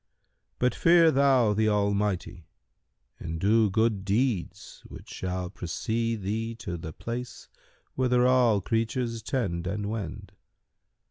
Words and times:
But 0.57 0.73
fear 0.73 1.11
thou 1.11 1.53
the 1.53 1.69
Almighty 1.69 2.47
and 3.19 3.39
do 3.39 3.69
good 3.69 4.03
deeds 4.03 4.81
which 4.87 5.09
shall 5.11 5.51
precede 5.51 6.23
thee 6.23 6.55
to 6.55 6.75
the 6.75 6.91
place 6.91 7.49
whither 7.93 8.25
all 8.25 8.61
creatures 8.61 9.21
tend 9.21 9.67
and 9.67 9.91
wend. 9.91 10.31